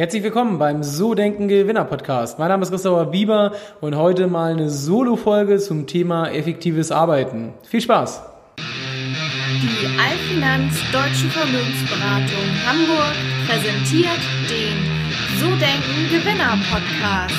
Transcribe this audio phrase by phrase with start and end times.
[0.00, 2.38] Herzlich willkommen beim So Denken Gewinner Podcast.
[2.38, 3.52] Mein Name ist Christopher Bieber
[3.82, 7.52] und heute mal eine Solo-Folge zum Thema effektives Arbeiten.
[7.64, 8.22] Viel Spaß!
[8.56, 13.12] Die Allfinanz Deutsche Vermögensberatung Hamburg
[13.46, 14.78] präsentiert den
[15.38, 17.34] So Denken Gewinner Podcast.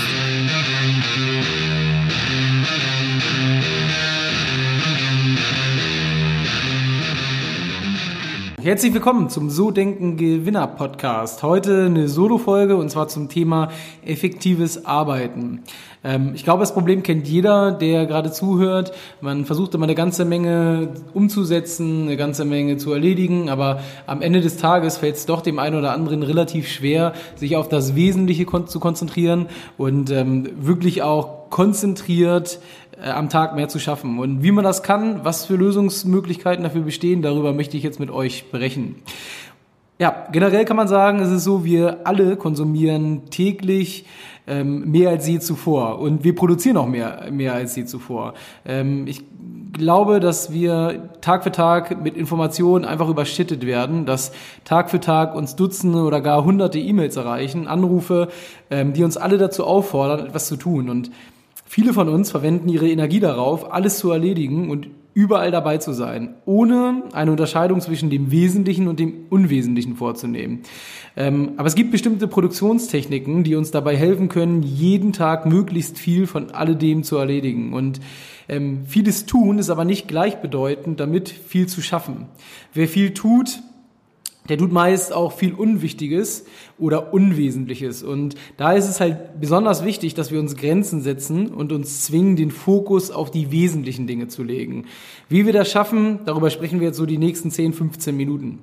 [8.61, 11.41] Herzlich willkommen zum So Denken Gewinner Podcast.
[11.41, 13.71] Heute eine Solo-Folge und zwar zum Thema
[14.05, 15.63] effektives Arbeiten.
[16.03, 18.91] Ähm, ich glaube, das Problem kennt jeder, der gerade zuhört.
[19.21, 24.41] Man versucht immer eine ganze Menge umzusetzen, eine ganze Menge zu erledigen, aber am Ende
[24.41, 28.45] des Tages fällt es doch dem einen oder anderen relativ schwer, sich auf das Wesentliche
[28.45, 29.47] kon zu konzentrieren
[29.77, 32.59] und ähm, wirklich auch konzentriert
[32.99, 34.17] äh, am Tag mehr zu schaffen.
[34.19, 38.09] Und wie man das kann, was für Lösungsmöglichkeiten dafür bestehen, darüber möchte ich jetzt mit
[38.09, 38.95] euch sprechen.
[39.99, 44.05] Ja, generell kann man sagen, es ist so, wir alle konsumieren täglich
[44.47, 48.33] ähm, mehr als je zuvor und wir produzieren auch mehr, mehr als je zuvor.
[48.65, 49.23] Ähm, ich
[49.73, 54.31] glaube, dass wir Tag für Tag mit Informationen einfach überschüttet werden, dass
[54.63, 58.27] Tag für Tag uns Dutzende oder gar hunderte E-Mails erreichen, Anrufe,
[58.69, 60.89] ähm, die uns alle dazu auffordern, etwas zu tun.
[60.89, 61.11] Und
[61.73, 66.35] Viele von uns verwenden ihre Energie darauf, alles zu erledigen und überall dabei zu sein,
[66.43, 70.63] ohne eine Unterscheidung zwischen dem Wesentlichen und dem Unwesentlichen vorzunehmen.
[71.15, 76.27] Ähm, aber es gibt bestimmte Produktionstechniken, die uns dabei helfen können, jeden Tag möglichst viel
[76.27, 77.71] von alledem zu erledigen.
[77.71, 78.01] Und
[78.49, 82.25] ähm, vieles tun ist aber nicht gleichbedeutend damit, viel zu schaffen.
[82.73, 83.61] Wer viel tut,
[84.49, 86.45] der tut meist auch viel Unwichtiges
[86.79, 88.03] oder Unwesentliches.
[88.03, 92.35] Und da ist es halt besonders wichtig, dass wir uns Grenzen setzen und uns zwingen,
[92.35, 94.85] den Fokus auf die wesentlichen Dinge zu legen.
[95.29, 98.59] Wie wir das schaffen, darüber sprechen wir jetzt so die nächsten 10, 15 Minuten.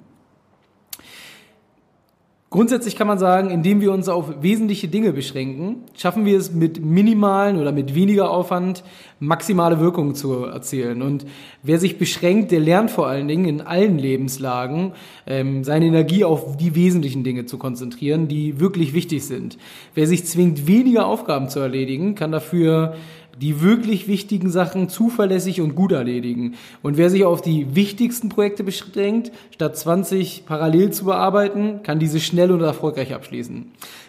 [2.51, 6.83] Grundsätzlich kann man sagen, indem wir uns auf wesentliche Dinge beschränken, schaffen wir es mit
[6.83, 8.85] minimalen oder mit weniger Aufwand
[9.21, 11.03] maximale Wirkungen zu erzielen.
[11.03, 11.27] Und
[11.63, 14.93] wer sich beschränkt, der lernt vor allen Dingen in allen Lebenslagen
[15.27, 19.59] ähm, seine Energie auf die wesentlichen Dinge zu konzentrieren, die wirklich wichtig sind.
[19.95, 22.95] Wer sich zwingt, weniger Aufgaben zu erledigen, kann dafür
[23.41, 26.55] die wirklich wichtigen Sachen zuverlässig und gut erledigen.
[26.83, 32.21] Und wer sich auf die wichtigsten Projekte beschränkt, statt 20 parallel zu bearbeiten, kann diese
[32.21, 33.67] schnell und erfolgreich abschließen.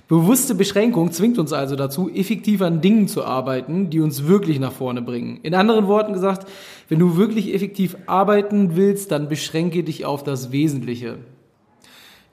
[0.07, 4.72] Bewusste Beschränkung zwingt uns also dazu, effektiv an Dingen zu arbeiten, die uns wirklich nach
[4.72, 5.39] vorne bringen.
[5.44, 6.47] In anderen Worten gesagt,
[6.88, 11.19] wenn du wirklich effektiv arbeiten willst, dann beschränke dich auf das Wesentliche.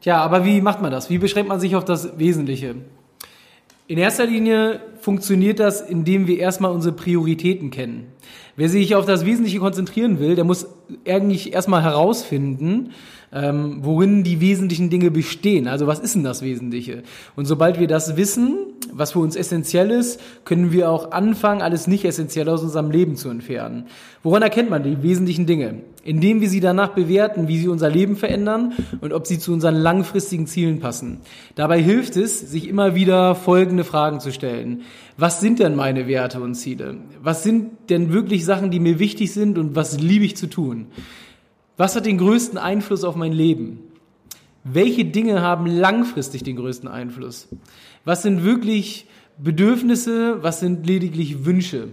[0.00, 1.10] Tja, aber wie macht man das?
[1.10, 2.76] Wie beschränkt man sich auf das Wesentliche?
[3.88, 8.08] In erster Linie funktioniert das, indem wir erstmal unsere Prioritäten kennen.
[8.56, 10.66] Wer sich auf das Wesentliche konzentrieren will, der muss
[11.06, 12.92] eigentlich erstmal herausfinden,
[13.32, 15.68] ähm, worin die wesentlichen Dinge bestehen.
[15.68, 17.02] Also was ist denn das Wesentliche?
[17.34, 18.56] Und sobald wir das wissen,
[18.92, 23.16] was für uns essentiell ist, können wir auch anfangen, alles nicht essentiell aus unserem Leben
[23.16, 23.86] zu entfernen.
[24.22, 25.82] Woran erkennt man die wesentlichen Dinge?
[26.04, 29.74] Indem wir sie danach bewerten, wie sie unser Leben verändern und ob sie zu unseren
[29.74, 31.18] langfristigen Zielen passen.
[31.56, 34.82] Dabei hilft es, sich immer wieder folgende Fragen zu stellen.
[35.16, 36.96] Was sind denn meine Werte und Ziele?
[37.22, 40.86] Was sind denn wirklich Sachen, die mir wichtig sind und was liebe ich zu tun?
[41.76, 43.80] Was hat den größten Einfluss auf mein Leben?
[44.64, 47.48] Welche Dinge haben langfristig den größten Einfluss?
[48.04, 49.06] Was sind wirklich
[49.38, 50.42] Bedürfnisse?
[50.42, 51.88] Was sind lediglich Wünsche?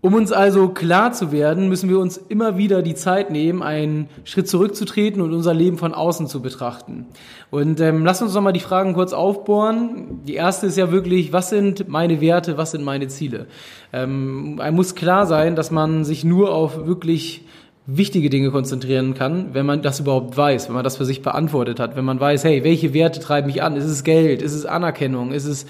[0.00, 4.08] Um uns also klar zu werden, müssen wir uns immer wieder die Zeit nehmen, einen
[4.24, 7.06] Schritt zurückzutreten und unser Leben von außen zu betrachten.
[7.50, 10.20] Und ähm, lass uns nochmal die Fragen kurz aufbohren.
[10.24, 13.46] Die erste ist ja wirklich, was sind meine Werte, was sind meine Ziele?
[13.92, 17.44] Ähm, einem muss klar sein, dass man sich nur auf wirklich
[17.90, 21.80] wichtige Dinge konzentrieren kann, wenn man das überhaupt weiß, wenn man das für sich beantwortet
[21.80, 23.76] hat, wenn man weiß, hey, welche Werte treiben mich an?
[23.76, 24.42] Ist es Geld?
[24.42, 25.32] Ist es Anerkennung?
[25.32, 25.64] Ist es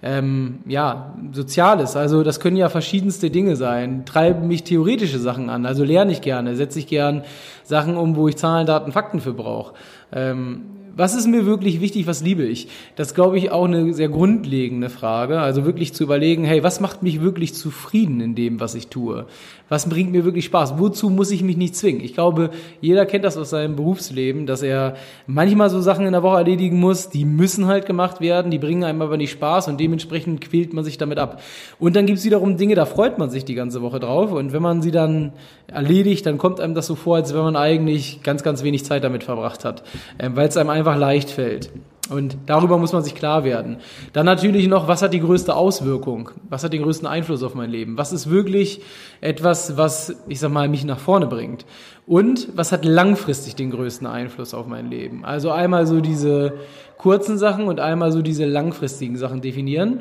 [0.00, 1.96] ähm, ja Soziales?
[1.96, 4.04] Also das können ja verschiedenste Dinge sein.
[4.04, 5.66] Treiben mich theoretische Sachen an?
[5.66, 7.24] Also lerne ich gerne, setze ich gern
[7.64, 9.74] Sachen um, wo ich Zahlen, Daten, Fakten für brauche.
[10.12, 10.62] Ähm,
[10.96, 12.68] was ist mir wirklich wichtig, was liebe ich?
[12.96, 15.40] Das glaube ich auch eine sehr grundlegende Frage.
[15.40, 19.26] Also wirklich zu überlegen, hey, was macht mich wirklich zufrieden in dem, was ich tue?
[19.68, 20.78] Was bringt mir wirklich Spaß?
[20.78, 22.02] Wozu muss ich mich nicht zwingen?
[22.02, 22.50] Ich glaube,
[22.80, 24.94] jeder kennt das aus seinem Berufsleben, dass er
[25.26, 28.84] manchmal so Sachen in der Woche erledigen muss, die müssen halt gemacht werden, die bringen
[28.84, 31.40] einem aber nicht Spaß und dementsprechend quält man sich damit ab.
[31.78, 34.52] Und dann gibt es wiederum Dinge, da freut man sich die ganze Woche drauf und
[34.52, 35.32] wenn man sie dann
[35.66, 39.02] erledigt, dann kommt einem das so vor, als wenn man eigentlich ganz, ganz wenig Zeit
[39.02, 39.82] damit verbracht hat,
[40.18, 41.70] ähm, weil es einem einfach leicht fällt.
[42.10, 43.78] Und darüber muss man sich klar werden.
[44.12, 46.30] Dann natürlich noch, was hat die größte Auswirkung?
[46.50, 47.96] Was hat den größten Einfluss auf mein Leben?
[47.96, 48.82] Was ist wirklich
[49.22, 51.64] etwas, was, ich sag mal, mich nach vorne bringt?
[52.06, 55.24] Und was hat langfristig den größten Einfluss auf mein Leben?
[55.24, 56.52] Also einmal so diese
[56.98, 60.00] kurzen Sachen und einmal so diese langfristigen Sachen definieren.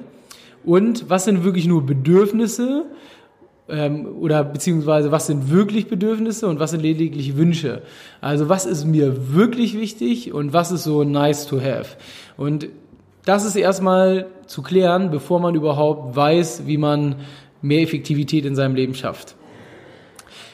[0.66, 2.86] Und was sind wirklich nur Bedürfnisse?
[3.70, 7.82] Ähm, oder beziehungsweise was sind wirklich Bedürfnisse und was sind lediglich Wünsche.
[8.22, 11.96] Also was ist mir wirklich wichtig und was ist so nice to have.
[12.38, 12.68] Und
[13.26, 17.16] das ist erstmal zu klären, bevor man überhaupt weiß, wie man
[17.62, 19.36] mehr Effektivität in seinem Leben schafft.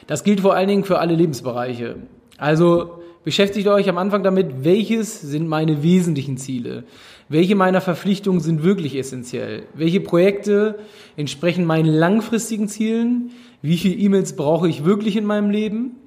[0.06, 1.96] Das gilt vor allen Dingen für alle Lebensbereiche.
[2.38, 6.84] Also beschäftigt euch am Anfang damit, welches sind meine wesentlichen Ziele.
[7.28, 9.64] Welche meiner Verpflichtungen sind wirklich essentiell?
[9.74, 10.80] Welche Projekte
[11.16, 13.30] entsprechen meinen langfristigen Zielen?
[13.62, 15.99] Wie viele E-Mails brauche ich wirklich in meinem Leben?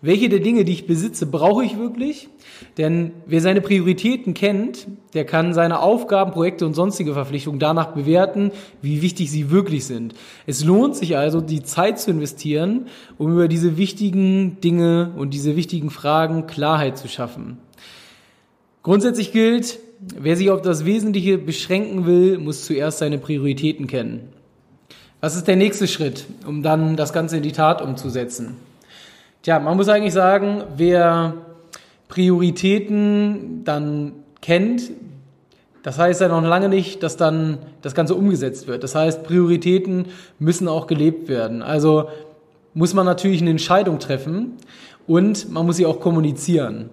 [0.00, 2.28] Welche der Dinge, die ich besitze, brauche ich wirklich?
[2.76, 8.52] Denn wer seine Prioritäten kennt, der kann seine Aufgaben, Projekte und sonstige Verpflichtungen danach bewerten,
[8.80, 10.14] wie wichtig sie wirklich sind.
[10.46, 12.86] Es lohnt sich also, die Zeit zu investieren,
[13.16, 17.58] um über diese wichtigen Dinge und diese wichtigen Fragen Klarheit zu schaffen.
[18.84, 19.80] Grundsätzlich gilt,
[20.16, 24.28] wer sich auf das Wesentliche beschränken will, muss zuerst seine Prioritäten kennen.
[25.20, 28.67] Was ist der nächste Schritt, um dann das Ganze in die Tat umzusetzen?
[29.42, 31.34] Tja, man muss eigentlich sagen, wer
[32.08, 34.90] Prioritäten dann kennt,
[35.82, 38.82] das heißt ja noch lange nicht, dass dann das Ganze umgesetzt wird.
[38.82, 40.06] Das heißt, Prioritäten
[40.38, 41.62] müssen auch gelebt werden.
[41.62, 42.08] Also
[42.74, 44.56] muss man natürlich eine Entscheidung treffen
[45.06, 46.90] und man muss sie auch kommunizieren.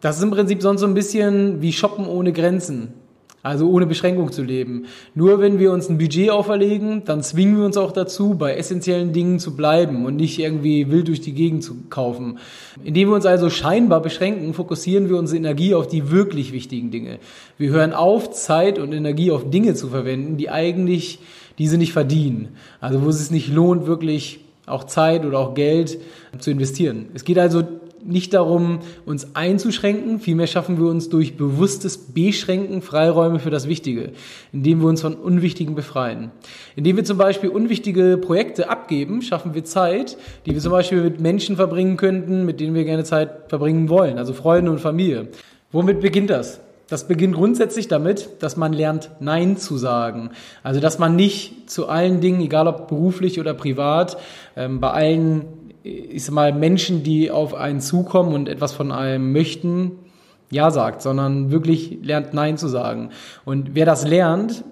[0.00, 2.94] Das ist im Prinzip sonst so ein bisschen wie Shoppen ohne Grenzen.
[3.42, 4.84] Also ohne Beschränkung zu leben.
[5.14, 9.14] Nur wenn wir uns ein Budget auferlegen, dann zwingen wir uns auch dazu, bei essentiellen
[9.14, 12.38] Dingen zu bleiben und nicht irgendwie wild durch die Gegend zu kaufen.
[12.84, 17.18] Indem wir uns also scheinbar beschränken, fokussieren wir unsere Energie auf die wirklich wichtigen Dinge.
[17.56, 21.20] Wir hören auf, Zeit und Energie auf Dinge zu verwenden, die eigentlich
[21.58, 22.48] diese nicht verdienen.
[22.78, 25.98] Also wo es sich nicht lohnt, wirklich auch Zeit oder auch Geld
[26.38, 27.06] zu investieren.
[27.14, 27.62] Es geht also
[28.04, 34.12] nicht darum, uns einzuschränken, vielmehr schaffen wir uns durch bewusstes Beschränken Freiräume für das Wichtige,
[34.52, 36.30] indem wir uns von Unwichtigen befreien.
[36.76, 40.16] Indem wir zum Beispiel unwichtige Projekte abgeben, schaffen wir Zeit,
[40.46, 44.18] die wir zum Beispiel mit Menschen verbringen könnten, mit denen wir gerne Zeit verbringen wollen,
[44.18, 45.28] also Freunde und Familie.
[45.72, 46.60] Womit beginnt das?
[46.90, 50.30] Das beginnt grundsätzlich damit, dass man lernt, Nein zu sagen.
[50.64, 54.16] Also, dass man nicht zu allen Dingen, egal ob beruflich oder privat,
[54.56, 55.44] ähm, bei allen
[55.82, 59.92] ich sag mal, Menschen, die auf einen zukommen und etwas von einem möchten,
[60.50, 63.10] ja sagt, sondern wirklich lernt Nein zu sagen.
[63.44, 64.64] Und wer das lernt,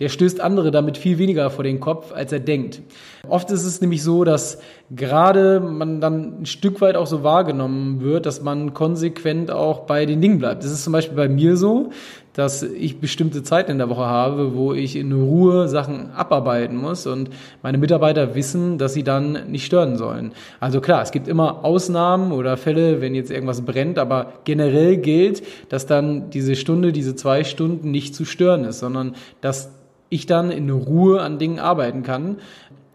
[0.00, 2.82] der stößt andere damit viel weniger vor den Kopf, als er denkt.
[3.28, 4.58] Oft ist es nämlich so, dass
[4.90, 10.04] gerade man dann ein Stück weit auch so wahrgenommen wird, dass man konsequent auch bei
[10.04, 10.64] den Dingen bleibt.
[10.64, 11.90] Das ist zum Beispiel bei mir so,
[12.34, 17.06] dass ich bestimmte Zeiten in der Woche habe, wo ich in Ruhe Sachen abarbeiten muss
[17.06, 17.30] und
[17.62, 20.32] meine Mitarbeiter wissen, dass sie dann nicht stören sollen.
[20.60, 25.42] Also klar, es gibt immer Ausnahmen oder Fälle, wenn jetzt irgendwas brennt, aber generell gilt,
[25.68, 29.70] dass dann diese Stunde, diese zwei Stunden nicht zu stören ist, sondern dass
[30.10, 32.38] ich dann in Ruhe an Dingen arbeiten kann.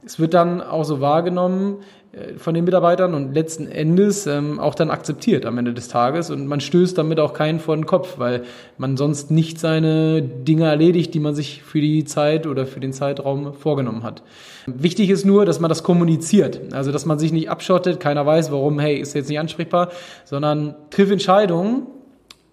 [0.09, 1.83] Es wird dann auch so wahrgenommen,
[2.13, 6.31] äh, von den Mitarbeitern und letzten Endes ähm, auch dann akzeptiert am Ende des Tages
[6.31, 8.41] und man stößt damit auch keinen vor den Kopf, weil
[8.79, 12.91] man sonst nicht seine Dinge erledigt, die man sich für die Zeit oder für den
[12.91, 14.23] Zeitraum vorgenommen hat.
[14.65, 18.51] Wichtig ist nur, dass man das kommuniziert, also dass man sich nicht abschottet, keiner weiß,
[18.51, 19.89] warum, hey, ist jetzt nicht ansprechbar,
[20.25, 21.85] sondern triff Entscheidungen,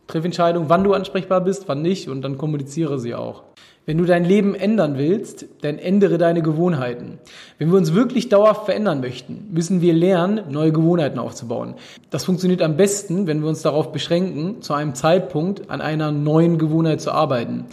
[0.08, 3.44] triff Entscheidungen, wann du ansprechbar bist, wann nicht und dann kommuniziere sie auch.
[3.88, 7.18] Wenn du dein Leben ändern willst, dann ändere deine Gewohnheiten.
[7.56, 11.74] Wenn wir uns wirklich dauerhaft verändern möchten, müssen wir lernen, neue Gewohnheiten aufzubauen.
[12.10, 16.58] Das funktioniert am besten, wenn wir uns darauf beschränken, zu einem Zeitpunkt an einer neuen
[16.58, 17.66] Gewohnheit zu arbeiten.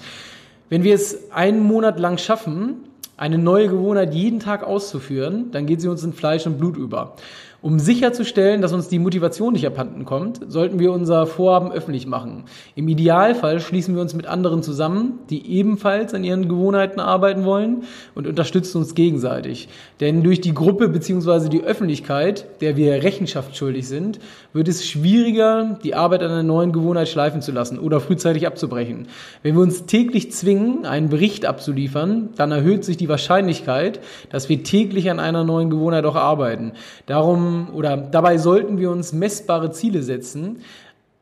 [0.69, 2.83] Wenn wir es einen Monat lang schaffen,
[3.17, 7.15] eine neue Gewohnheit jeden Tag auszuführen, dann geht sie uns in Fleisch und Blut über.
[7.63, 12.43] Um sicherzustellen, dass uns die Motivation nicht abhanden kommt, sollten wir unser Vorhaben öffentlich machen.
[12.75, 17.83] Im Idealfall schließen wir uns mit anderen zusammen, die ebenfalls an ihren Gewohnheiten arbeiten wollen
[18.15, 19.69] und unterstützen uns gegenseitig.
[20.01, 21.47] Denn durch die Gruppe bzw.
[21.47, 24.19] die Öffentlichkeit, der wir Rechenschaft schuldig sind,
[24.51, 29.07] wird es schwieriger, die Arbeit an einer neuen Gewohnheit schleifen zu lassen oder frühzeitig abzubrechen.
[29.41, 34.63] Wenn wir uns täglich zwingen, einen Bericht abzuliefern, dann erhöht sich die Wahrscheinlichkeit, dass wir
[34.63, 36.73] täglich an einer neuen Gewohnheit auch arbeiten.
[37.05, 40.57] Darum oder dabei sollten wir uns messbare Ziele setzen,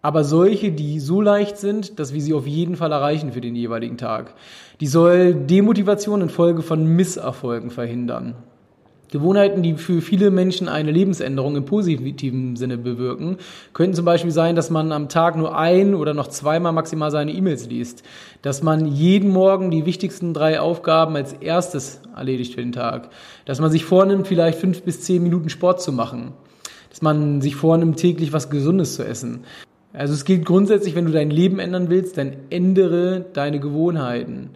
[0.02, 3.56] aber solche, die so leicht sind, dass wir sie auf jeden Fall erreichen für den
[3.56, 4.34] jeweiligen Tag.
[4.80, 8.36] Die soll Demotivation infolge von Misserfolgen verhindern.
[9.12, 13.38] Gewohnheiten, die für viele Menschen eine Lebensänderung im positiven Sinne bewirken,
[13.74, 17.34] könnten zum Beispiel sein, dass man am Tag nur ein oder noch zweimal maximal seine
[17.34, 18.04] E-Mails liest,
[18.42, 23.10] dass man jeden Morgen die wichtigsten drei Aufgaben als erstes erledigt für den Tag,
[23.44, 26.32] dass man sich vornimmt, vielleicht fünf bis zehn Minuten Sport zu machen,
[26.90, 29.42] dass man sich vornimmt, täglich was Gesundes zu essen.
[29.92, 34.52] Also es gilt grundsätzlich, wenn du dein Leben ändern willst, dann ändere deine Gewohnheiten.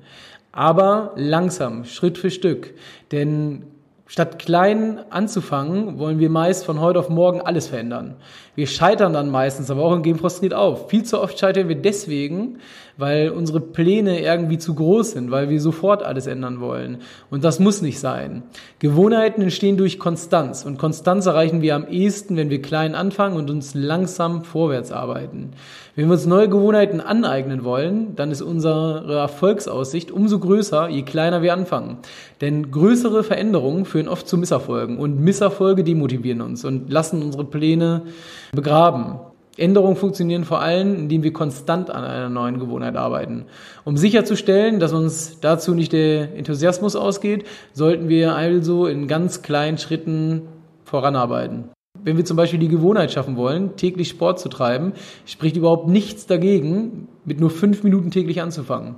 [0.53, 2.73] Aber langsam, Schritt für Stück.
[3.11, 3.63] Denn
[4.07, 8.15] Statt klein anzufangen, wollen wir meist von heute auf morgen alles verändern.
[8.53, 10.89] Wir scheitern dann meistens, aber auch in Game frustriert auf.
[10.89, 12.59] Viel zu oft scheitern wir deswegen,
[12.97, 16.99] weil unsere Pläne irgendwie zu groß sind, weil wir sofort alles ändern wollen.
[17.29, 18.43] Und das muss nicht sein.
[18.79, 20.65] Gewohnheiten entstehen durch Konstanz.
[20.65, 25.51] Und Konstanz erreichen wir am ehesten, wenn wir klein anfangen und uns langsam vorwärts arbeiten.
[25.95, 31.41] Wenn wir uns neue Gewohnheiten aneignen wollen, dann ist unsere Erfolgsaussicht umso größer, je kleiner
[31.41, 31.99] wir anfangen.
[32.41, 38.03] Denn größere Veränderungen führen oft zu Misserfolgen und Misserfolge demotivieren uns und lassen unsere Pläne
[38.51, 39.19] begraben.
[39.57, 43.45] Änderungen funktionieren vor allem, indem wir konstant an einer neuen Gewohnheit arbeiten.
[43.85, 49.77] Um sicherzustellen, dass uns dazu nicht der Enthusiasmus ausgeht, sollten wir also in ganz kleinen
[49.77, 50.43] Schritten
[50.83, 51.69] voranarbeiten.
[52.03, 54.93] Wenn wir zum Beispiel die Gewohnheit schaffen wollen, täglich Sport zu treiben,
[55.25, 58.95] spricht überhaupt nichts dagegen, mit nur fünf Minuten täglich anzufangen.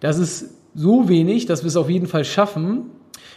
[0.00, 2.90] Das ist so wenig, dass wir es auf jeden Fall schaffen,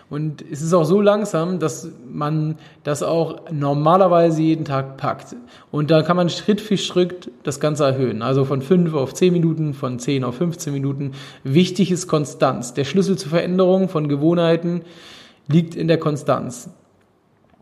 [0.09, 5.35] und es ist auch so langsam, dass man das auch normalerweise jeden Tag packt.
[5.71, 8.21] Und da kann man Schritt für Schritt das Ganze erhöhen.
[8.21, 11.11] Also von 5 auf 10 Minuten, von 10 auf 15 Minuten.
[11.43, 12.73] Wichtig ist Konstanz.
[12.73, 14.83] Der Schlüssel zur Veränderung von Gewohnheiten
[15.49, 16.69] liegt in der Konstanz.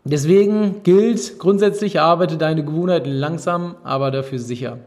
[0.04, 4.78] Deswegen gilt grundsätzlich, arbeite deine Gewohnheiten langsam, aber dafür sicher.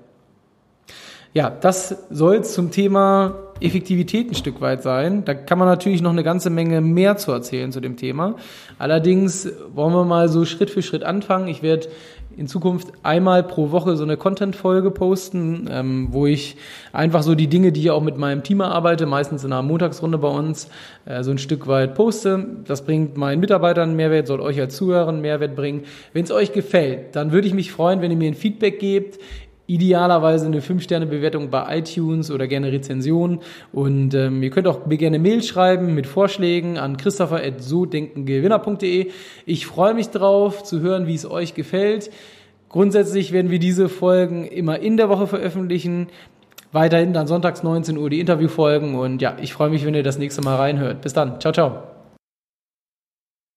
[1.33, 5.25] Ja, das soll zum Thema Effektivität ein Stück weit sein.
[5.25, 8.35] Da kann man natürlich noch eine ganze Menge mehr zu erzählen zu dem Thema.
[8.79, 11.47] Allerdings wollen wir mal so Schritt für Schritt anfangen.
[11.47, 11.89] Ich werde
[12.35, 16.55] in Zukunft einmal pro Woche so eine Content-Folge posten, ähm, wo ich
[16.93, 20.17] einfach so die Dinge, die ich auch mit meinem Team arbeite, meistens in einer Montagsrunde
[20.19, 20.69] bei uns,
[21.05, 22.45] äh, so ein Stück weit poste.
[22.65, 25.83] Das bringt meinen Mitarbeitern Mehrwert, soll euch als Zuhörern Mehrwert bringen.
[26.13, 29.19] Wenn es euch gefällt, dann würde ich mich freuen, wenn ihr mir ein Feedback gebt
[29.69, 33.41] idealerweise eine 5-Sterne-Bewertung bei iTunes oder gerne Rezension.
[33.71, 39.11] Und ähm, ihr könnt auch mir gerne Mail schreiben mit Vorschlägen an christopher.sodenkengewinner.de.
[39.45, 42.09] Ich freue mich drauf zu hören, wie es euch gefällt.
[42.67, 46.07] Grundsätzlich werden wir diese Folgen immer in der Woche veröffentlichen.
[46.71, 48.95] Weiterhin dann sonntags 19 Uhr die Interviewfolgen.
[48.95, 51.01] Und ja, ich freue mich, wenn ihr das nächste Mal reinhört.
[51.01, 51.39] Bis dann.
[51.39, 51.98] Ciao, ciao.